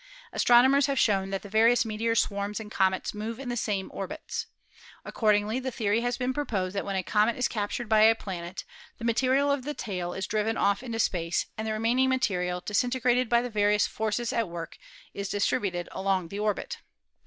[0.33, 4.47] Astronomers have shown that the various meteor swarms and comets move in the same orbits.
[5.05, 8.63] Accordingly the theory has been proposed that when a comet is captured by a planet
[8.97, 13.29] the material of the tail is driven off into space and the remaining material, disintegrated
[13.29, 14.79] by the various forces at work,
[15.13, 16.79] is distributed along the orbit.